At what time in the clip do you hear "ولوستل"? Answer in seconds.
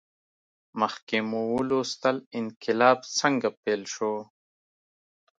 1.55-2.17